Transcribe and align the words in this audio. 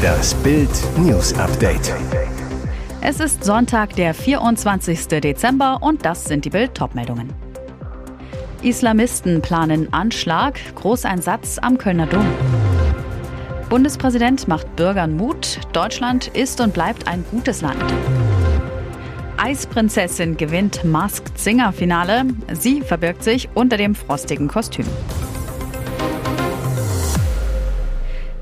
Das 0.00 0.34
Bild 0.36 0.70
News 0.96 1.34
Update. 1.34 1.92
Es 3.02 3.20
ist 3.20 3.44
Sonntag, 3.44 3.94
der 3.96 4.14
24. 4.14 5.08
Dezember 5.08 5.78
und 5.82 6.06
das 6.06 6.24
sind 6.24 6.46
die 6.46 6.50
Bild 6.50 6.74
Topmeldungen. 6.74 7.32
Islamisten 8.62 9.42
planen 9.42 9.92
Anschlag, 9.92 10.58
Großeinsatz 10.74 11.58
am 11.58 11.76
Kölner 11.76 12.06
Dom. 12.06 12.24
Bundespräsident 13.68 14.48
macht 14.48 14.74
Bürgern 14.76 15.16
Mut, 15.16 15.60
Deutschland 15.74 16.28
ist 16.28 16.62
und 16.62 16.72
bleibt 16.72 17.06
ein 17.06 17.26
gutes 17.30 17.60
Land. 17.60 17.84
Eisprinzessin 19.36 20.38
gewinnt 20.38 20.82
Masked 20.82 21.38
Singer 21.38 21.72
Finale. 21.74 22.24
Sie 22.54 22.80
verbirgt 22.80 23.22
sich 23.22 23.50
unter 23.52 23.76
dem 23.76 23.94
frostigen 23.94 24.48
Kostüm. 24.48 24.86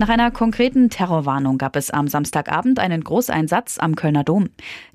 Nach 0.03 0.09
einer 0.09 0.33
konkreten 0.33 0.91
Terrorwarnung 0.91 1.59
gab 1.59 1.77
es 1.77 1.93
am 1.93 2.09
Samstagabend 2.09 2.81
einen 2.81 3.05
Großeinsatz 3.05 3.79
am 3.79 3.95
Kölner 3.95 4.25
Dom. 4.25 4.49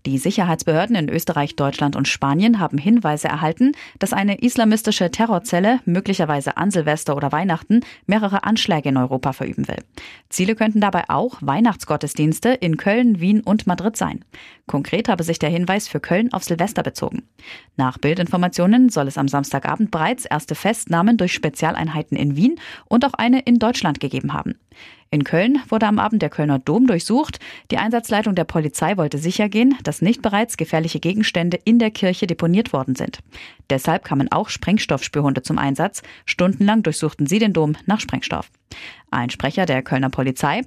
Die 0.05 0.17
Sicherheitsbehörden 0.17 0.97
in 0.97 1.07
Österreich, 1.07 1.55
Deutschland 1.55 1.95
und 1.95 2.09
Spanien 2.09 2.59
haben 2.59 2.77
Hinweise 2.77 3.29
erhalten, 3.29 3.71
dass 3.99 4.11
eine 4.11 4.39
islamistische 4.41 5.09
Terrorzelle 5.09 5.79
möglicherweise 5.85 6.57
an 6.57 6.71
Silvester 6.71 7.15
oder 7.15 7.31
Weihnachten 7.31 7.85
mehrere 8.05 8.43
Anschläge 8.43 8.89
in 8.89 8.97
Europa 8.97 9.31
verüben 9.31 9.69
will. 9.69 9.81
Ziele 10.27 10.55
könnten 10.55 10.81
dabei 10.81 11.05
auch 11.07 11.37
Weihnachtsgottesdienste 11.39 12.49
in 12.49 12.75
Köln, 12.75 13.21
Wien 13.21 13.39
und 13.39 13.65
Madrid 13.65 13.95
sein. 13.95 14.25
Konkret 14.65 15.07
habe 15.07 15.23
sich 15.23 15.39
der 15.39 15.49
Hinweis 15.49 15.87
für 15.87 16.01
Köln 16.01 16.33
auf 16.33 16.43
Silvester 16.43 16.83
bezogen. 16.83 17.23
Nach 17.77 17.97
Bildinformationen 17.97 18.89
soll 18.89 19.07
es 19.07 19.17
am 19.17 19.29
Samstagabend 19.29 19.89
bereits 19.89 20.25
erste 20.25 20.53
Festnahmen 20.53 21.15
durch 21.15 21.31
Spezialeinheiten 21.31 22.17
in 22.17 22.35
Wien 22.35 22.59
und 22.89 23.05
auch 23.05 23.13
eine 23.13 23.39
in 23.39 23.57
Deutschland 23.57 24.01
gegeben 24.01 24.33
haben. 24.33 24.55
In 25.09 25.23
Köln 25.23 25.59
wurde 25.69 25.87
am 25.87 25.99
Abend 25.99 26.21
der 26.21 26.29
Kölner 26.29 26.59
Dom 26.59 26.85
durchsucht. 26.87 27.39
Die 27.71 27.77
Einsatzleitung 27.77 28.35
der 28.35 28.43
Polizei 28.43 28.97
wollte 28.97 29.17
sichergehen, 29.17 29.75
dass 29.83 30.01
nicht 30.01 30.21
bereits 30.21 30.57
gefährliche 30.57 30.99
Gegenstände 30.99 31.57
in 31.63 31.79
der 31.79 31.91
Kirche 31.91 32.27
deponiert 32.27 32.73
worden 32.73 32.95
sind. 32.95 33.19
Deshalb 33.69 34.03
kamen 34.03 34.31
auch 34.31 34.49
Sprengstoffspürhunde 34.49 35.43
zum 35.43 35.57
Einsatz. 35.57 36.01
Stundenlang 36.25 36.83
durchsuchten 36.83 37.25
sie 37.25 37.39
den 37.39 37.53
Dom 37.53 37.75
nach 37.85 38.01
Sprengstoff. 38.01 38.49
Ein 39.09 39.29
Sprecher 39.29 39.65
der 39.65 39.83
Kölner 39.83 40.09
Polizei. 40.09 40.61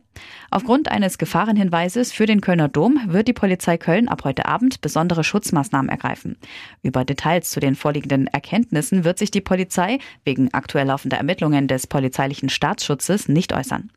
Aufgrund 0.50 0.90
eines 0.90 1.18
Gefahrenhinweises 1.18 2.10
für 2.12 2.24
den 2.24 2.40
Kölner 2.40 2.68
Dom 2.68 2.98
wird 3.06 3.28
die 3.28 3.34
Polizei 3.34 3.76
Köln 3.76 4.08
ab 4.08 4.24
heute 4.24 4.46
Abend 4.46 4.80
besondere 4.80 5.24
Schutzmaßnahmen 5.24 5.90
ergreifen. 5.90 6.38
Über 6.82 7.04
Details 7.04 7.50
zu 7.50 7.60
den 7.60 7.74
vorliegenden 7.74 8.28
Erkenntnissen 8.28 9.04
wird 9.04 9.18
sich 9.18 9.30
die 9.30 9.42
Polizei 9.42 9.98
wegen 10.24 10.54
aktuell 10.54 10.86
laufender 10.86 11.18
Ermittlungen 11.18 11.68
des 11.68 11.86
polizeilichen 11.86 12.48
Staatsschutzes 12.48 13.28
nicht 13.28 13.52
äußern. 13.52 13.90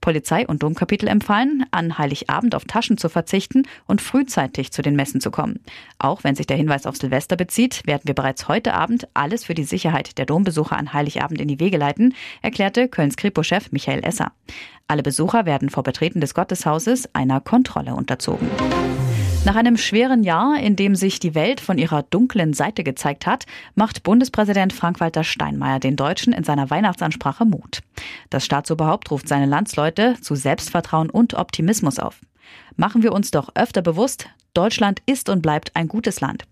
Polizei 0.00 0.46
und 0.46 0.62
Domkapitel 0.62 1.08
empfallen, 1.08 1.64
an 1.70 1.98
Heiligabend 1.98 2.54
auf 2.54 2.64
Taschen 2.64 2.98
zu 2.98 3.08
verzichten 3.08 3.64
und 3.86 4.00
frühzeitig 4.00 4.72
zu 4.72 4.82
den 4.82 4.96
Messen 4.96 5.20
zu 5.20 5.30
kommen. 5.30 5.60
Auch 5.98 6.24
wenn 6.24 6.34
sich 6.34 6.46
der 6.46 6.56
Hinweis 6.56 6.86
auf 6.86 6.96
Silvester 6.96 7.36
bezieht, 7.36 7.86
werden 7.86 8.02
wir 8.04 8.14
bereits 8.14 8.48
heute 8.48 8.74
Abend 8.74 9.08
alles 9.14 9.44
für 9.44 9.54
die 9.54 9.64
Sicherheit 9.64 10.18
der 10.18 10.26
Dombesucher 10.26 10.76
an 10.76 10.92
Heiligabend 10.92 11.40
in 11.40 11.48
die 11.48 11.60
Wege 11.60 11.76
leiten, 11.76 12.14
erklärte 12.42 12.88
Kölns 12.88 13.16
Kripo-Chef 13.16 13.72
Michael 13.72 14.04
Esser. 14.04 14.32
Alle 14.88 15.02
Besucher 15.02 15.46
werden 15.46 15.68
vor 15.70 15.82
Betreten 15.82 16.20
des 16.20 16.34
Gotteshauses 16.34 17.08
einer 17.14 17.40
Kontrolle 17.40 17.94
unterzogen. 17.94 18.48
Nach 19.46 19.54
einem 19.54 19.76
schweren 19.76 20.24
Jahr, 20.24 20.58
in 20.58 20.74
dem 20.74 20.96
sich 20.96 21.20
die 21.20 21.36
Welt 21.36 21.60
von 21.60 21.78
ihrer 21.78 22.02
dunklen 22.02 22.52
Seite 22.52 22.82
gezeigt 22.82 23.26
hat, 23.26 23.46
macht 23.76 24.02
Bundespräsident 24.02 24.72
Frank-Walter 24.72 25.22
Steinmeier 25.22 25.78
den 25.78 25.94
Deutschen 25.94 26.32
in 26.32 26.42
seiner 26.42 26.68
Weihnachtsansprache 26.68 27.44
Mut. 27.44 27.78
Das 28.28 28.44
Staatsoberhaupt 28.44 29.08
ruft 29.12 29.28
seine 29.28 29.46
Landsleute 29.46 30.16
zu 30.20 30.34
Selbstvertrauen 30.34 31.10
und 31.10 31.34
Optimismus 31.34 32.00
auf. 32.00 32.22
Machen 32.74 33.04
wir 33.04 33.12
uns 33.12 33.30
doch 33.30 33.50
öfter 33.54 33.82
bewusst, 33.82 34.26
Deutschland 34.52 35.00
ist 35.06 35.28
und 35.28 35.42
bleibt 35.42 35.76
ein 35.76 35.86
gutes 35.86 36.20
Land. 36.20 36.42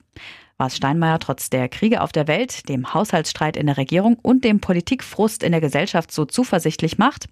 Was 0.57 0.77
Steinmeier 0.77 1.19
trotz 1.19 1.51
der 1.51 1.69
Kriege 1.69 2.01
auf 2.01 2.13
der 2.13 2.29
Welt, 2.29 2.69
dem 2.69 2.95
Haushaltsstreit 2.95 3.57
in 3.57 3.67
der 3.67 3.77
Regierung 3.77 4.21
und 4.23 4.45
dem 4.45 4.61
Politikfrust 4.61 5.43
in 5.43 5.51
der 5.51 5.61
Gesellschaft 5.61 6.13
so 6.13 6.27
zuversichtlich 6.27 6.97
macht? 6.97 7.27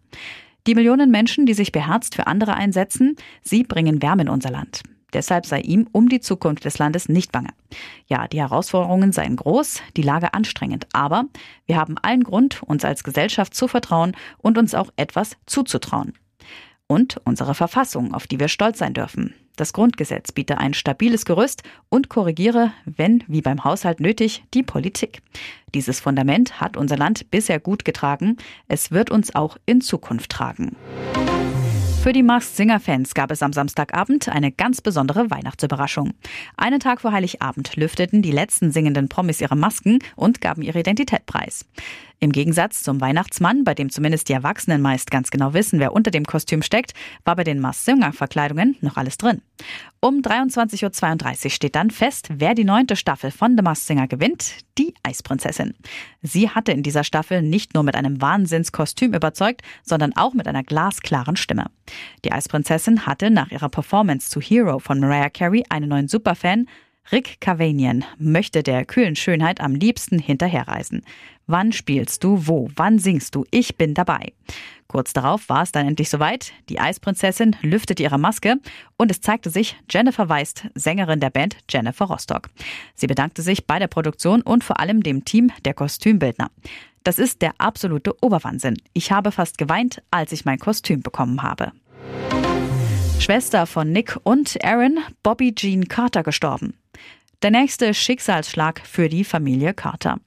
Die 0.66 0.74
Millionen 0.74 1.12
Menschen, 1.12 1.46
die 1.46 1.54
sich 1.54 1.70
beherzt 1.70 2.16
für 2.16 2.26
andere 2.26 2.54
einsetzen, 2.54 3.14
sie 3.42 3.62
bringen 3.62 4.02
Wärme 4.02 4.22
in 4.22 4.28
unser 4.28 4.50
Land. 4.50 4.82
Deshalb 5.12 5.46
sei 5.46 5.60
ihm 5.60 5.88
um 5.92 6.08
die 6.08 6.20
Zukunft 6.20 6.64
des 6.64 6.78
Landes 6.78 7.08
nicht 7.08 7.32
bange. 7.32 7.50
Ja, 8.06 8.28
die 8.28 8.40
Herausforderungen 8.40 9.12
seien 9.12 9.36
groß, 9.36 9.80
die 9.96 10.02
Lage 10.02 10.34
anstrengend, 10.34 10.86
aber 10.92 11.24
wir 11.66 11.76
haben 11.76 11.96
allen 11.98 12.24
Grund, 12.24 12.62
uns 12.62 12.84
als 12.84 13.04
Gesellschaft 13.04 13.54
zu 13.54 13.68
vertrauen 13.68 14.16
und 14.38 14.58
uns 14.58 14.74
auch 14.74 14.90
etwas 14.96 15.36
zuzutrauen. 15.46 16.14
Und 16.86 17.20
unsere 17.24 17.54
Verfassung, 17.54 18.12
auf 18.12 18.26
die 18.26 18.38
wir 18.38 18.48
stolz 18.48 18.78
sein 18.78 18.92
dürfen. 18.92 19.34
Das 19.56 19.72
Grundgesetz 19.72 20.32
biete 20.32 20.58
ein 20.58 20.74
stabiles 20.74 21.24
Gerüst 21.24 21.62
und 21.88 22.08
korrigiere, 22.08 22.72
wenn, 22.84 23.22
wie 23.28 23.42
beim 23.42 23.64
Haushalt 23.64 24.00
nötig, 24.00 24.44
die 24.54 24.62
Politik. 24.62 25.22
Dieses 25.74 26.00
Fundament 26.00 26.60
hat 26.60 26.76
unser 26.76 26.96
Land 26.96 27.30
bisher 27.30 27.60
gut 27.60 27.84
getragen. 27.84 28.38
Es 28.68 28.90
wird 28.90 29.10
uns 29.10 29.34
auch 29.34 29.56
in 29.66 29.80
Zukunft 29.80 30.30
tragen. 30.30 30.76
Für 32.02 32.12
die 32.12 32.24
Mars 32.24 32.56
Singer 32.56 32.80
Fans 32.80 33.14
gab 33.14 33.30
es 33.30 33.44
am 33.44 33.52
Samstagabend 33.52 34.28
eine 34.28 34.50
ganz 34.50 34.80
besondere 34.80 35.30
Weihnachtsüberraschung. 35.30 36.14
Einen 36.56 36.80
Tag 36.80 37.00
vor 37.00 37.12
Heiligabend 37.12 37.76
lüfteten 37.76 38.22
die 38.22 38.32
letzten 38.32 38.72
singenden 38.72 39.08
Promis 39.08 39.40
ihre 39.40 39.54
Masken 39.54 40.00
und 40.16 40.40
gaben 40.40 40.62
ihre 40.62 40.80
Identität 40.80 41.26
preis. 41.26 41.64
Im 42.18 42.32
Gegensatz 42.32 42.82
zum 42.82 43.00
Weihnachtsmann, 43.00 43.62
bei 43.62 43.74
dem 43.74 43.88
zumindest 43.88 44.28
die 44.28 44.32
Erwachsenen 44.32 44.82
meist 44.82 45.12
ganz 45.12 45.30
genau 45.30 45.54
wissen, 45.54 45.78
wer 45.78 45.92
unter 45.92 46.10
dem 46.10 46.24
Kostüm 46.24 46.62
steckt, 46.62 46.92
war 47.24 47.36
bei 47.36 47.44
den 47.44 47.60
Mars-Singer-Verkleidungen 47.60 48.76
noch 48.80 48.96
alles 48.96 49.16
drin. 49.16 49.40
Um 50.04 50.20
23.32 50.20 51.44
Uhr 51.44 51.50
steht 51.50 51.76
dann 51.76 51.92
fest, 51.92 52.26
wer 52.32 52.56
die 52.56 52.64
neunte 52.64 52.96
Staffel 52.96 53.30
von 53.30 53.56
The 53.56 53.62
Masked 53.62 53.86
Singer 53.86 54.08
gewinnt, 54.08 54.52
die 54.76 54.94
Eisprinzessin. 55.04 55.74
Sie 56.22 56.50
hatte 56.50 56.72
in 56.72 56.82
dieser 56.82 57.04
Staffel 57.04 57.40
nicht 57.40 57.74
nur 57.74 57.84
mit 57.84 57.94
einem 57.94 58.20
Wahnsinnskostüm 58.20 59.14
überzeugt, 59.14 59.62
sondern 59.84 60.12
auch 60.16 60.34
mit 60.34 60.48
einer 60.48 60.64
glasklaren 60.64 61.36
Stimme. 61.36 61.66
Die 62.24 62.32
Eisprinzessin 62.32 63.06
hatte 63.06 63.30
nach 63.30 63.52
ihrer 63.52 63.68
Performance 63.68 64.28
zu 64.28 64.40
Hero 64.40 64.80
von 64.80 64.98
Mariah 64.98 65.30
Carey 65.30 65.62
einen 65.68 65.88
neuen 65.88 66.08
Superfan, 66.08 66.66
Rick 67.10 67.40
Cavanian 67.40 68.04
möchte 68.18 68.62
der 68.62 68.84
kühlen 68.84 69.16
Schönheit 69.16 69.60
am 69.60 69.74
liebsten 69.74 70.18
hinterherreisen. 70.18 71.04
Wann 71.46 71.72
spielst 71.72 72.22
du 72.22 72.46
wo? 72.46 72.70
Wann 72.76 72.98
singst 72.98 73.34
du? 73.34 73.44
Ich 73.50 73.76
bin 73.76 73.94
dabei. 73.94 74.32
Kurz 74.92 75.14
darauf 75.14 75.48
war 75.48 75.62
es 75.62 75.72
dann 75.72 75.88
endlich 75.88 76.10
soweit. 76.10 76.52
Die 76.68 76.78
Eisprinzessin 76.78 77.56
lüftete 77.62 78.02
ihre 78.02 78.18
Maske 78.18 78.56
und 78.98 79.10
es 79.10 79.22
zeigte 79.22 79.48
sich 79.48 79.74
Jennifer 79.90 80.28
Weist, 80.28 80.66
Sängerin 80.74 81.18
der 81.18 81.30
Band 81.30 81.56
Jennifer 81.70 82.04
Rostock. 82.04 82.50
Sie 82.94 83.06
bedankte 83.06 83.40
sich 83.40 83.66
bei 83.66 83.78
der 83.78 83.86
Produktion 83.86 84.42
und 84.42 84.64
vor 84.64 84.80
allem 84.80 85.02
dem 85.02 85.24
Team 85.24 85.50
der 85.64 85.72
Kostümbildner. 85.72 86.50
Das 87.04 87.18
ist 87.18 87.40
der 87.40 87.54
absolute 87.56 88.14
Oberwahnsinn. 88.22 88.76
Ich 88.92 89.10
habe 89.10 89.32
fast 89.32 89.56
geweint, 89.56 90.02
als 90.10 90.30
ich 90.30 90.44
mein 90.44 90.58
Kostüm 90.58 91.00
bekommen 91.00 91.42
habe. 91.42 91.72
Schwester 93.18 93.64
von 93.64 93.92
Nick 93.92 94.18
und 94.24 94.62
Aaron, 94.62 94.98
Bobby 95.22 95.54
Jean 95.54 95.88
Carter, 95.88 96.22
gestorben. 96.22 96.74
Der 97.40 97.50
nächste 97.50 97.94
Schicksalsschlag 97.94 98.82
für 98.84 99.08
die 99.08 99.24
Familie 99.24 99.72
Carter. 99.72 100.18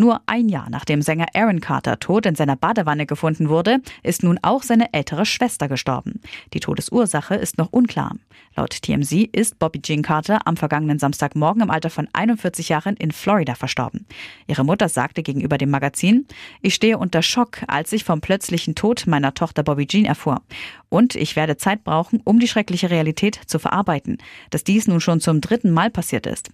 Nur 0.00 0.20
ein 0.26 0.48
Jahr 0.48 0.70
nachdem 0.70 1.02
Sänger 1.02 1.26
Aaron 1.34 1.58
Carter 1.60 1.98
tot 1.98 2.24
in 2.24 2.36
seiner 2.36 2.54
Badewanne 2.54 3.04
gefunden 3.04 3.48
wurde, 3.48 3.78
ist 4.04 4.22
nun 4.22 4.38
auch 4.42 4.62
seine 4.62 4.94
ältere 4.94 5.26
Schwester 5.26 5.66
gestorben. 5.66 6.20
Die 6.54 6.60
Todesursache 6.60 7.34
ist 7.34 7.58
noch 7.58 7.72
unklar. 7.72 8.14
Laut 8.54 8.70
TMZ 8.70 9.12
ist 9.32 9.58
Bobby 9.58 9.82
Jean 9.82 10.02
Carter 10.02 10.46
am 10.46 10.56
vergangenen 10.56 11.00
Samstagmorgen 11.00 11.62
im 11.62 11.70
Alter 11.70 11.90
von 11.90 12.06
41 12.12 12.68
Jahren 12.68 12.94
in 12.94 13.10
Florida 13.10 13.56
verstorben. 13.56 14.06
Ihre 14.46 14.64
Mutter 14.64 14.88
sagte 14.88 15.24
gegenüber 15.24 15.58
dem 15.58 15.70
Magazin, 15.70 16.28
ich 16.62 16.76
stehe 16.76 16.98
unter 16.98 17.22
Schock, 17.22 17.64
als 17.66 17.92
ich 17.92 18.04
vom 18.04 18.20
plötzlichen 18.20 18.76
Tod 18.76 19.08
meiner 19.08 19.34
Tochter 19.34 19.64
Bobby 19.64 19.88
Jean 19.88 20.04
erfuhr. 20.04 20.42
Und 20.90 21.16
ich 21.16 21.34
werde 21.34 21.56
Zeit 21.56 21.82
brauchen, 21.82 22.20
um 22.24 22.38
die 22.38 22.48
schreckliche 22.48 22.88
Realität 22.88 23.40
zu 23.46 23.58
verarbeiten, 23.58 24.18
dass 24.50 24.64
dies 24.64 24.86
nun 24.86 25.00
schon 25.00 25.20
zum 25.20 25.40
dritten 25.40 25.70
Mal 25.72 25.90
passiert 25.90 26.26
ist. 26.26 26.50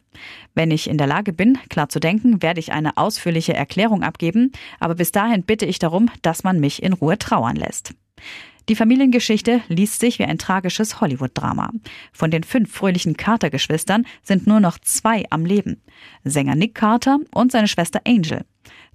Wenn 0.54 0.70
ich 0.70 0.88
in 0.88 0.98
der 0.98 1.06
Lage 1.06 1.32
bin, 1.32 1.58
klar 1.68 1.88
zu 1.88 2.00
denken, 2.00 2.42
werde 2.42 2.58
ich 2.58 2.72
eine 2.72 2.96
ausführliche 2.96 3.33
Erklärung 3.54 4.02
abgeben, 4.02 4.52
aber 4.78 4.94
bis 4.94 5.10
dahin 5.10 5.42
bitte 5.42 5.66
ich 5.66 5.78
darum, 5.78 6.10
dass 6.22 6.44
man 6.44 6.60
mich 6.60 6.82
in 6.82 6.92
Ruhe 6.92 7.18
trauern 7.18 7.56
lässt. 7.56 7.94
Die 8.68 8.76
Familiengeschichte 8.76 9.60
liest 9.68 10.00
sich 10.00 10.18
wie 10.18 10.24
ein 10.24 10.38
tragisches 10.38 11.00
Hollywood-Drama. 11.00 11.70
Von 12.12 12.30
den 12.30 12.44
fünf 12.44 12.72
fröhlichen 12.72 13.16
Carter-Geschwistern 13.16 14.06
sind 14.22 14.46
nur 14.46 14.60
noch 14.60 14.78
zwei 14.78 15.24
am 15.28 15.44
Leben. 15.44 15.82
Sänger 16.24 16.54
Nick 16.54 16.74
Carter 16.74 17.18
und 17.34 17.52
seine 17.52 17.68
Schwester 17.68 18.00
Angel. 18.06 18.46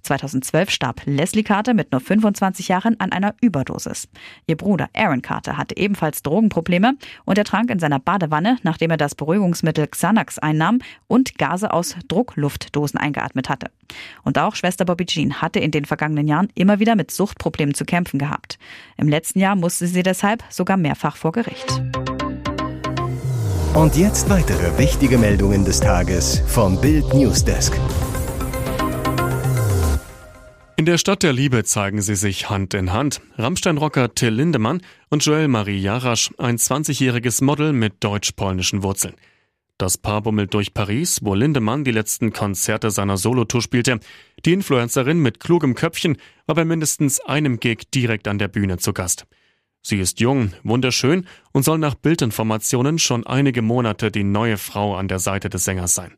2012 0.02 0.70
starb 0.70 1.02
Leslie 1.04 1.42
Carter 1.42 1.74
mit 1.74 1.92
nur 1.92 2.00
25 2.00 2.68
Jahren 2.68 2.98
an 3.00 3.12
einer 3.12 3.34
Überdosis. 3.40 4.08
Ihr 4.46 4.56
Bruder 4.56 4.88
Aaron 4.94 5.22
Carter 5.22 5.56
hatte 5.56 5.76
ebenfalls 5.76 6.22
Drogenprobleme 6.22 6.94
und 7.24 7.38
er 7.38 7.44
trank 7.44 7.70
in 7.70 7.78
seiner 7.78 7.98
Badewanne, 7.98 8.58
nachdem 8.62 8.90
er 8.90 8.96
das 8.96 9.14
Beruhigungsmittel 9.14 9.86
Xanax 9.86 10.38
einnahm 10.38 10.78
und 11.06 11.38
Gase 11.38 11.72
aus 11.72 11.96
Druckluftdosen 12.08 12.98
eingeatmet 12.98 13.48
hatte. 13.48 13.70
Und 14.22 14.38
auch 14.38 14.54
Schwester 14.54 14.84
Bobby 14.84 15.06
Jean 15.06 15.40
hatte 15.40 15.60
in 15.60 15.70
den 15.70 15.84
vergangenen 15.84 16.28
Jahren 16.28 16.48
immer 16.54 16.78
wieder 16.78 16.96
mit 16.96 17.10
Suchtproblemen 17.10 17.74
zu 17.74 17.84
kämpfen 17.84 18.18
gehabt. 18.18 18.58
Im 18.96 19.08
letzten 19.08 19.40
Jahr 19.40 19.56
musste 19.56 19.86
sie 19.86 20.02
deshalb 20.02 20.44
sogar 20.48 20.76
mehrfach 20.76 21.16
vor 21.16 21.32
Gericht. 21.32 21.82
Und 23.74 23.96
jetzt 23.96 24.28
weitere 24.28 24.76
wichtige 24.78 25.16
Meldungen 25.16 25.64
des 25.64 25.78
Tages 25.80 26.42
vom 26.46 26.80
Bild 26.80 27.14
Newsdesk. 27.14 27.78
In 30.80 30.86
der 30.86 30.96
Stadt 30.96 31.22
der 31.22 31.34
Liebe 31.34 31.62
zeigen 31.62 32.00
sie 32.00 32.14
sich 32.14 32.48
Hand 32.48 32.72
in 32.72 32.90
Hand. 32.90 33.20
Rammstein-Rocker 33.36 34.14
Till 34.14 34.30
Lindemann 34.30 34.80
und 35.10 35.22
Joel 35.22 35.46
Marie 35.46 35.78
Jarasch, 35.78 36.30
ein 36.38 36.56
20-jähriges 36.56 37.44
Model 37.44 37.74
mit 37.74 38.02
deutsch-polnischen 38.02 38.82
Wurzeln. 38.82 39.14
Das 39.76 39.98
Paar 39.98 40.22
bummelt 40.22 40.54
durch 40.54 40.72
Paris, 40.72 41.20
wo 41.22 41.34
Lindemann 41.34 41.84
die 41.84 41.90
letzten 41.90 42.32
Konzerte 42.32 42.90
seiner 42.90 43.18
Solotour 43.18 43.60
spielte. 43.60 44.00
Die 44.46 44.54
Influencerin 44.54 45.18
mit 45.18 45.38
klugem 45.38 45.74
Köpfchen 45.74 46.16
war 46.46 46.54
bei 46.54 46.64
mindestens 46.64 47.20
einem 47.20 47.60
Gig 47.60 47.90
direkt 47.94 48.26
an 48.26 48.38
der 48.38 48.48
Bühne 48.48 48.78
zu 48.78 48.94
Gast. 48.94 49.26
Sie 49.82 49.98
ist 49.98 50.18
jung, 50.18 50.54
wunderschön 50.62 51.26
und 51.52 51.62
soll 51.62 51.76
nach 51.76 51.94
Bildinformationen 51.94 52.98
schon 52.98 53.26
einige 53.26 53.60
Monate 53.60 54.10
die 54.10 54.24
neue 54.24 54.56
Frau 54.56 54.96
an 54.96 55.08
der 55.08 55.18
Seite 55.18 55.50
des 55.50 55.62
Sängers 55.62 55.94
sein. 55.94 56.16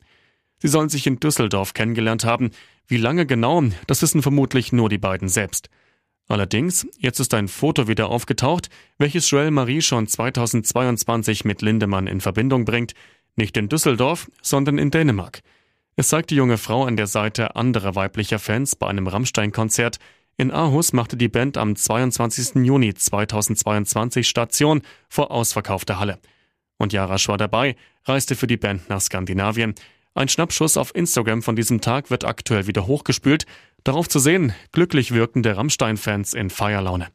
Sie 0.62 0.68
sollen 0.68 0.88
sich 0.88 1.08
in 1.08 1.18
Düsseldorf 1.18 1.74
kennengelernt 1.74 2.24
haben. 2.24 2.52
Wie 2.92 2.98
lange 2.98 3.24
genau, 3.24 3.62
das 3.86 4.02
wissen 4.02 4.20
vermutlich 4.20 4.70
nur 4.70 4.90
die 4.90 4.98
beiden 4.98 5.30
selbst. 5.30 5.70
Allerdings, 6.28 6.86
jetzt 6.98 7.20
ist 7.20 7.32
ein 7.32 7.48
Foto 7.48 7.88
wieder 7.88 8.10
aufgetaucht, 8.10 8.68
welches 8.98 9.30
Joel 9.30 9.50
Marie 9.50 9.80
schon 9.80 10.06
2022 10.06 11.46
mit 11.46 11.62
Lindemann 11.62 12.06
in 12.06 12.20
Verbindung 12.20 12.66
bringt, 12.66 12.92
nicht 13.34 13.56
in 13.56 13.70
Düsseldorf, 13.70 14.30
sondern 14.42 14.76
in 14.76 14.90
Dänemark. 14.90 15.40
Es 15.96 16.08
zeigt 16.08 16.28
die 16.28 16.34
junge 16.34 16.58
Frau 16.58 16.84
an 16.84 16.98
der 16.98 17.06
Seite 17.06 17.56
anderer 17.56 17.94
weiblicher 17.94 18.38
Fans 18.38 18.76
bei 18.76 18.88
einem 18.88 19.06
Rammstein-Konzert, 19.06 19.98
in 20.36 20.50
Aarhus 20.50 20.92
machte 20.92 21.16
die 21.16 21.28
Band 21.28 21.56
am 21.56 21.74
22. 21.74 22.56
Juni 22.62 22.92
2022 22.92 24.28
Station 24.28 24.82
vor 25.08 25.30
ausverkaufter 25.30 25.98
Halle. 25.98 26.18
Und 26.76 26.92
Jarasch 26.92 27.28
war 27.28 27.38
dabei, 27.38 27.74
reiste 28.04 28.36
für 28.36 28.46
die 28.46 28.58
Band 28.58 28.90
nach 28.90 29.00
Skandinavien. 29.00 29.76
Ein 30.14 30.28
Schnappschuss 30.28 30.76
auf 30.76 30.94
Instagram 30.94 31.42
von 31.42 31.56
diesem 31.56 31.80
Tag 31.80 32.10
wird 32.10 32.24
aktuell 32.24 32.66
wieder 32.66 32.86
hochgespült. 32.86 33.46
Darauf 33.82 34.08
zu 34.08 34.18
sehen, 34.18 34.52
glücklich 34.70 35.12
wirkende 35.12 35.56
Rammstein-Fans 35.56 36.34
in 36.34 36.50
Feierlaune. 36.50 37.08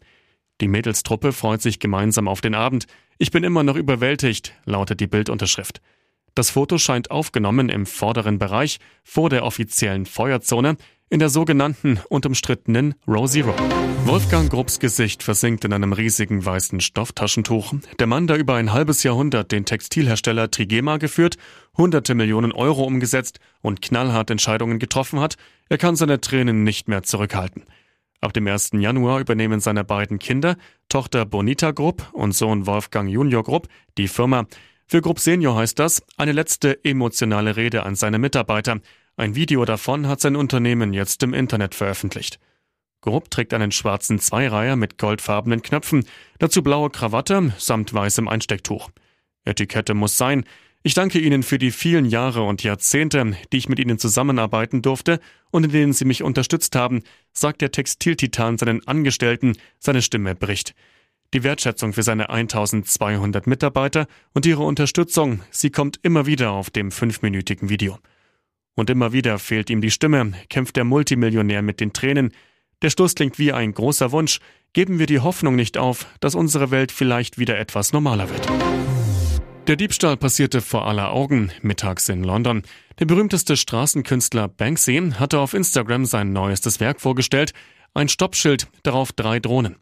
Die 0.61 0.67
Mädelstruppe 0.67 1.31
freut 1.31 1.61
sich 1.61 1.79
gemeinsam 1.79 2.27
auf 2.27 2.41
den 2.41 2.55
Abend. 2.55 2.87
Ich 3.19 3.29
bin 3.29 3.43
immer 3.43 3.61
noch 3.61 3.75
überwältigt, 3.75 4.53
lautet 4.65 4.99
die 4.99 5.07
Bildunterschrift. 5.07 5.79
Das 6.33 6.49
Foto 6.49 6.79
scheint 6.79 7.11
aufgenommen 7.11 7.69
im 7.69 7.85
vorderen 7.85 8.39
Bereich 8.39 8.79
vor 9.03 9.29
der 9.29 9.43
offiziellen 9.43 10.07
Feuerzone 10.07 10.77
in 11.09 11.19
der 11.19 11.29
sogenannten 11.29 11.99
und 12.09 12.25
umstrittenen 12.25 12.95
Row 13.07 13.29
Zero. 13.29 13.53
Wolfgang 14.05 14.49
Grubs 14.49 14.79
Gesicht 14.79 15.23
versinkt 15.23 15.65
in 15.65 15.73
einem 15.73 15.91
riesigen 15.91 16.45
weißen 16.45 16.79
Stofftaschentuch. 16.79 17.73
Der 17.99 18.07
Mann, 18.07 18.27
der 18.27 18.37
über 18.37 18.55
ein 18.55 18.71
halbes 18.71 19.03
Jahrhundert 19.03 19.51
den 19.51 19.65
Textilhersteller 19.65 20.49
Trigema 20.49 20.97
geführt, 20.97 21.37
hunderte 21.77 22.15
Millionen 22.15 22.51
Euro 22.51 22.83
umgesetzt 22.83 23.39
und 23.61 23.81
knallhart 23.81 24.29
Entscheidungen 24.31 24.79
getroffen 24.79 25.19
hat, 25.19 25.35
er 25.69 25.77
kann 25.77 25.95
seine 25.95 26.21
Tränen 26.21 26.63
nicht 26.63 26.87
mehr 26.87 27.03
zurückhalten. 27.03 27.65
Ab 28.21 28.33
dem 28.33 28.47
1. 28.47 28.71
Januar 28.73 29.19
übernehmen 29.19 29.59
seine 29.59 29.83
beiden 29.83 30.19
Kinder, 30.19 30.55
Tochter 30.89 31.25
Bonita 31.25 31.71
Grupp 31.71 32.07
und 32.13 32.31
Sohn 32.31 32.65
Wolfgang 32.65 33.09
Junior 33.09 33.43
Grupp, 33.43 33.67
die 33.97 34.07
Firma. 34.07 34.47
Für 34.87 35.01
Grupp 35.01 35.19
Senior 35.19 35.55
heißt 35.57 35.77
das 35.77 36.01
eine 36.15 36.31
letzte 36.31 36.83
emotionale 36.83 37.57
Rede 37.57 37.83
an 37.83 37.95
seine 37.95 38.19
Mitarbeiter, 38.19 38.79
ein 39.17 39.35
Video 39.35 39.65
davon 39.65 40.07
hat 40.07 40.21
sein 40.21 40.35
Unternehmen 40.35 40.93
jetzt 40.93 41.23
im 41.23 41.33
Internet 41.33 41.73
veröffentlicht. 41.73 42.39
Grupp 43.01 43.31
trägt 43.31 43.53
einen 43.53 43.71
schwarzen 43.71 44.19
Zweireiher 44.19 44.75
mit 44.75 44.97
goldfarbenen 44.99 45.63
Knöpfen, 45.63 46.05
dazu 46.39 46.61
blaue 46.61 46.91
Krawatte 46.91 47.51
samt 47.57 47.93
weißem 47.93 48.27
Einstecktuch. 48.27 48.89
Etikette 49.43 49.95
muss 49.95 50.17
sein. 50.17 50.45
Ich 50.83 50.93
danke 50.93 51.19
Ihnen 51.19 51.41
für 51.41 51.57
die 51.57 51.71
vielen 51.71 52.05
Jahre 52.05 52.43
und 52.43 52.61
Jahrzehnte, 52.61 53.35
die 53.51 53.57
ich 53.57 53.69
mit 53.69 53.79
Ihnen 53.79 53.97
zusammenarbeiten 53.97 54.81
durfte 54.83 55.19
und 55.49 55.63
in 55.63 55.71
denen 55.71 55.93
Sie 55.93 56.05
mich 56.05 56.21
unterstützt 56.21 56.75
haben, 56.75 57.01
sagt 57.33 57.61
der 57.61 57.71
Textiltitan 57.71 58.57
seinen 58.57 58.87
Angestellten, 58.87 59.53
seine 59.79 60.01
Stimme 60.03 60.35
bricht. 60.35 60.75
Die 61.33 61.43
Wertschätzung 61.43 61.93
für 61.93 62.03
seine 62.03 62.29
1200 62.29 63.47
Mitarbeiter 63.47 64.07
und 64.33 64.45
ihre 64.45 64.63
Unterstützung, 64.63 65.41
sie 65.49 65.71
kommt 65.71 65.99
immer 66.03 66.25
wieder 66.25 66.51
auf 66.51 66.69
dem 66.69 66.91
fünfminütigen 66.91 67.69
Video. 67.69 67.97
Und 68.77 68.91
immer 68.91 69.11
wieder 69.11 69.39
fehlt 69.39 69.71
ihm 69.71 69.81
die 69.81 69.89
Stimme, 69.89 70.33
kämpft 70.49 70.75
der 70.75 70.83
Multimillionär 70.83 71.63
mit 71.63 71.79
den 71.79 71.93
Tränen. 71.93 72.31
Der 72.83 72.91
Stoß 72.91 73.15
klingt 73.15 73.39
wie 73.39 73.51
ein 73.51 73.73
großer 73.73 74.11
Wunsch. 74.11 74.39
Geben 74.71 74.99
wir 74.99 75.07
die 75.07 75.19
Hoffnung 75.19 75.55
nicht 75.55 75.79
auf, 75.79 76.05
dass 76.19 76.35
unsere 76.35 76.69
Welt 76.69 76.91
vielleicht 76.91 77.39
wieder 77.39 77.57
etwas 77.57 77.91
normaler 77.91 78.29
wird. 78.29 78.47
Der 79.65 79.77
Diebstahl 79.77 80.15
passierte 80.15 80.61
vor 80.61 80.85
aller 80.85 81.11
Augen, 81.11 81.51
mittags 81.63 82.07
in 82.07 82.23
London. 82.23 82.61
Der 82.99 83.05
berühmteste 83.05 83.57
Straßenkünstler 83.57 84.47
Banksy 84.47 85.11
hatte 85.15 85.39
auf 85.39 85.55
Instagram 85.55 86.05
sein 86.05 86.31
neuestes 86.31 86.79
Werk 86.79 87.01
vorgestellt, 87.01 87.53
ein 87.95 88.09
Stoppschild, 88.09 88.67
darauf 88.83 89.11
drei 89.11 89.39
Drohnen. 89.39 89.77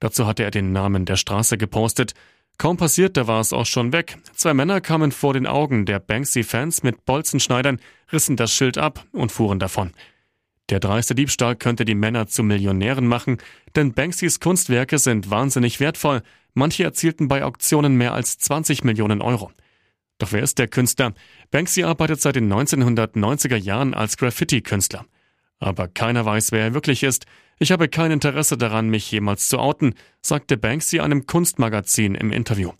Dazu 0.00 0.26
hatte 0.26 0.44
er 0.44 0.50
den 0.50 0.72
Namen 0.72 1.04
der 1.04 1.16
Straße 1.16 1.58
gepostet. 1.58 2.14
Kaum 2.58 2.76
passiert, 2.76 3.16
da 3.16 3.28
war 3.28 3.40
es 3.40 3.52
auch 3.52 3.66
schon 3.66 3.92
weg. 3.92 4.18
Zwei 4.34 4.52
Männer 4.52 4.80
kamen 4.80 5.12
vor 5.12 5.32
den 5.32 5.46
Augen 5.46 5.86
der 5.86 6.00
Banksy-Fans 6.00 6.82
mit 6.82 7.04
Bolzenschneidern, 7.04 7.80
rissen 8.12 8.36
das 8.36 8.52
Schild 8.52 8.78
ab 8.78 9.06
und 9.12 9.30
fuhren 9.30 9.60
davon. 9.60 9.92
Der 10.68 10.80
dreiste 10.80 11.14
Diebstahl 11.14 11.54
könnte 11.54 11.84
die 11.84 11.94
Männer 11.94 12.26
zu 12.26 12.42
Millionären 12.42 13.06
machen, 13.06 13.38
denn 13.76 13.94
Banksys 13.94 14.40
Kunstwerke 14.40 14.98
sind 14.98 15.30
wahnsinnig 15.30 15.78
wertvoll. 15.78 16.22
Manche 16.52 16.82
erzielten 16.82 17.28
bei 17.28 17.44
Auktionen 17.44 17.94
mehr 17.94 18.12
als 18.12 18.38
20 18.38 18.82
Millionen 18.82 19.22
Euro. 19.22 19.52
Doch 20.18 20.32
wer 20.32 20.42
ist 20.42 20.58
der 20.58 20.66
Künstler? 20.66 21.14
Banksy 21.52 21.84
arbeitet 21.84 22.20
seit 22.20 22.34
den 22.34 22.52
1990er 22.52 23.56
Jahren 23.56 23.94
als 23.94 24.16
Graffiti-Künstler. 24.16 25.06
Aber 25.58 25.88
keiner 25.88 26.24
weiß, 26.24 26.52
wer 26.52 26.60
er 26.60 26.74
wirklich 26.74 27.02
ist. 27.02 27.26
Ich 27.58 27.72
habe 27.72 27.88
kein 27.88 28.12
Interesse 28.12 28.56
daran, 28.56 28.88
mich 28.88 29.10
jemals 29.10 29.48
zu 29.48 29.58
outen, 29.58 29.94
sagte 30.20 30.56
Banksy 30.56 31.00
einem 31.00 31.26
Kunstmagazin 31.26 32.14
im 32.14 32.30
Interview. 32.30 32.72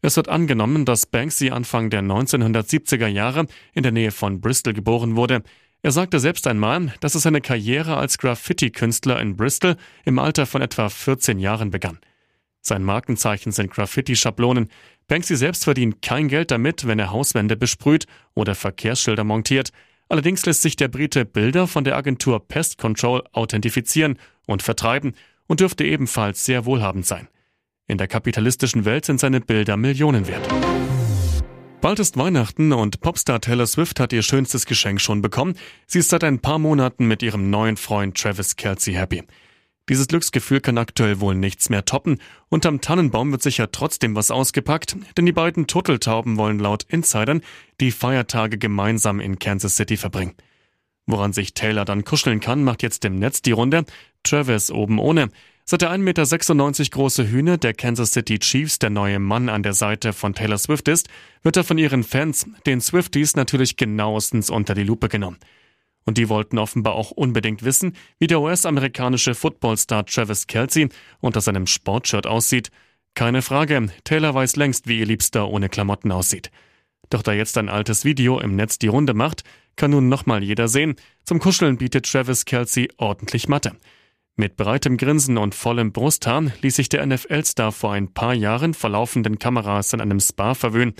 Es 0.00 0.16
wird 0.16 0.28
angenommen, 0.28 0.84
dass 0.84 1.06
Banksy 1.06 1.50
Anfang 1.50 1.90
der 1.90 2.02
1970er 2.02 3.06
Jahre 3.06 3.46
in 3.72 3.82
der 3.82 3.92
Nähe 3.92 4.10
von 4.10 4.40
Bristol 4.40 4.72
geboren 4.72 5.16
wurde. 5.16 5.42
Er 5.82 5.92
sagte 5.92 6.20
selbst 6.20 6.46
einmal, 6.46 6.92
dass 7.00 7.14
er 7.14 7.20
seine 7.20 7.40
Karriere 7.40 7.96
als 7.96 8.18
Graffiti-Künstler 8.18 9.20
in 9.20 9.36
Bristol 9.36 9.76
im 10.04 10.18
Alter 10.18 10.46
von 10.46 10.62
etwa 10.62 10.88
14 10.88 11.38
Jahren 11.40 11.70
begann. 11.70 11.98
Sein 12.60 12.84
Markenzeichen 12.84 13.50
sind 13.50 13.72
Graffiti-Schablonen. 13.72 14.68
Banksy 15.08 15.34
selbst 15.34 15.64
verdient 15.64 16.00
kein 16.02 16.28
Geld 16.28 16.52
damit, 16.52 16.86
wenn 16.86 17.00
er 17.00 17.10
Hauswände 17.10 17.56
besprüht 17.56 18.06
oder 18.34 18.54
Verkehrsschilder 18.54 19.24
montiert. 19.24 19.72
Allerdings 20.12 20.44
lässt 20.44 20.60
sich 20.60 20.76
der 20.76 20.88
Brite 20.88 21.24
Bilder 21.24 21.66
von 21.66 21.84
der 21.84 21.96
Agentur 21.96 22.46
Pest 22.46 22.76
Control 22.76 23.22
authentifizieren 23.32 24.18
und 24.46 24.62
vertreiben 24.62 25.14
und 25.46 25.60
dürfte 25.60 25.84
ebenfalls 25.84 26.44
sehr 26.44 26.66
wohlhabend 26.66 27.06
sein. 27.06 27.28
In 27.86 27.96
der 27.96 28.08
kapitalistischen 28.08 28.84
Welt 28.84 29.06
sind 29.06 29.20
seine 29.20 29.40
Bilder 29.40 29.78
Millionen 29.78 30.28
wert. 30.28 30.46
Bald 31.80 31.98
ist 31.98 32.18
Weihnachten 32.18 32.74
und 32.74 33.00
Popstar 33.00 33.40
Taylor 33.40 33.66
Swift 33.66 34.00
hat 34.00 34.12
ihr 34.12 34.20
schönstes 34.20 34.66
Geschenk 34.66 35.00
schon 35.00 35.22
bekommen. 35.22 35.54
Sie 35.86 36.00
ist 36.00 36.10
seit 36.10 36.24
ein 36.24 36.40
paar 36.40 36.58
Monaten 36.58 37.06
mit 37.06 37.22
ihrem 37.22 37.48
neuen 37.48 37.78
Freund 37.78 38.14
Travis 38.14 38.56
Kelsey 38.56 38.92
happy. 38.92 39.22
Dieses 39.92 40.08
Glücksgefühl 40.08 40.62
kann 40.62 40.78
aktuell 40.78 41.20
wohl 41.20 41.34
nichts 41.34 41.68
mehr 41.68 41.84
toppen. 41.84 42.18
Unterm 42.48 42.80
Tannenbaum 42.80 43.30
wird 43.30 43.42
sicher 43.42 43.70
trotzdem 43.72 44.16
was 44.16 44.30
ausgepackt, 44.30 44.96
denn 45.18 45.26
die 45.26 45.32
beiden 45.32 45.66
Turteltauben 45.66 46.38
wollen 46.38 46.58
laut 46.58 46.84
Insidern 46.84 47.42
die 47.78 47.90
Feiertage 47.90 48.56
gemeinsam 48.56 49.20
in 49.20 49.38
Kansas 49.38 49.76
City 49.76 49.98
verbringen. 49.98 50.32
Woran 51.04 51.34
sich 51.34 51.52
Taylor 51.52 51.84
dann 51.84 52.04
kuscheln 52.04 52.40
kann, 52.40 52.64
macht 52.64 52.82
jetzt 52.82 53.04
im 53.04 53.18
Netz 53.18 53.42
die 53.42 53.52
Runde. 53.52 53.84
Travis 54.22 54.70
oben 54.70 54.98
ohne. 54.98 55.28
Seit 55.66 55.82
der 55.82 55.90
1,96 55.90 55.98
Meter 55.98 56.90
große 56.90 57.28
Hühne 57.28 57.58
der 57.58 57.74
Kansas 57.74 58.12
City 58.12 58.38
Chiefs 58.38 58.78
der 58.78 58.88
neue 58.88 59.18
Mann 59.18 59.50
an 59.50 59.62
der 59.62 59.74
Seite 59.74 60.14
von 60.14 60.32
Taylor 60.32 60.56
Swift 60.56 60.88
ist, 60.88 61.10
wird 61.42 61.58
er 61.58 61.64
von 61.64 61.76
ihren 61.76 62.02
Fans, 62.02 62.46
den 62.64 62.80
Swifties, 62.80 63.36
natürlich 63.36 63.76
genauestens 63.76 64.48
unter 64.48 64.72
die 64.72 64.84
Lupe 64.84 65.10
genommen. 65.10 65.36
Und 66.04 66.18
die 66.18 66.28
wollten 66.28 66.58
offenbar 66.58 66.94
auch 66.94 67.10
unbedingt 67.10 67.62
wissen, 67.62 67.96
wie 68.18 68.26
der 68.26 68.40
US-amerikanische 68.40 69.34
Footballstar 69.34 70.06
Travis 70.06 70.46
Kelsey 70.46 70.88
unter 71.20 71.40
seinem 71.40 71.66
Sportshirt 71.66 72.26
aussieht. 72.26 72.70
Keine 73.14 73.42
Frage, 73.42 73.88
Taylor 74.04 74.34
weiß 74.34 74.56
längst, 74.56 74.88
wie 74.88 74.98
ihr 74.98 75.06
Liebster 75.06 75.48
ohne 75.48 75.68
Klamotten 75.68 76.10
aussieht. 76.10 76.50
Doch 77.10 77.22
da 77.22 77.32
jetzt 77.32 77.58
ein 77.58 77.68
altes 77.68 78.04
Video 78.04 78.40
im 78.40 78.56
Netz 78.56 78.78
die 78.78 78.88
Runde 78.88 79.14
macht, 79.14 79.44
kann 79.76 79.90
nun 79.90 80.08
nochmal 80.08 80.42
jeder 80.42 80.68
sehen. 80.68 80.96
Zum 81.24 81.38
Kuscheln 81.38 81.76
bietet 81.76 82.10
Travis 82.10 82.44
Kelsey 82.44 82.88
ordentlich 82.96 83.48
Matte. 83.48 83.72
Mit 84.34 84.56
breitem 84.56 84.96
Grinsen 84.96 85.36
und 85.36 85.54
vollem 85.54 85.92
Brusthaar 85.92 86.44
ließ 86.62 86.76
sich 86.76 86.88
der 86.88 87.04
NFL-Star 87.04 87.70
vor 87.70 87.92
ein 87.92 88.14
paar 88.14 88.32
Jahren 88.32 88.72
vor 88.72 88.90
laufenden 88.90 89.38
Kameras 89.38 89.92
in 89.92 90.00
einem 90.00 90.20
Spa 90.20 90.54
verwöhnen. 90.54 90.94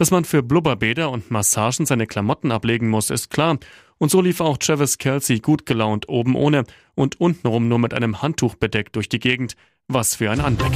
Dass 0.00 0.10
man 0.10 0.24
für 0.24 0.42
Blubberbäder 0.42 1.10
und 1.10 1.30
Massagen 1.30 1.84
seine 1.84 2.06
Klamotten 2.06 2.52
ablegen 2.52 2.88
muss, 2.88 3.10
ist 3.10 3.28
klar. 3.28 3.58
Und 3.98 4.10
so 4.10 4.22
lief 4.22 4.40
auch 4.40 4.56
Travis 4.56 4.96
Kelsey 4.96 5.40
gut 5.40 5.66
gelaunt 5.66 6.08
oben 6.08 6.36
ohne 6.36 6.64
und 6.94 7.20
untenrum 7.20 7.68
nur 7.68 7.78
mit 7.78 7.92
einem 7.92 8.22
Handtuch 8.22 8.54
bedeckt 8.54 8.96
durch 8.96 9.10
die 9.10 9.18
Gegend. 9.18 9.56
Was 9.88 10.14
für 10.14 10.30
ein 10.30 10.40
Anblick. 10.40 10.72